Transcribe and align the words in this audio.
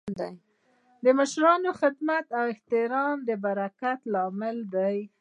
د 1.03 1.05
مشرانو 1.19 1.69
خدمت 1.81 2.25
او 2.37 2.43
احترام 2.53 3.17
د 3.27 3.29
برکت 3.45 3.99
لامل 4.13 4.57
دی. 4.75 4.97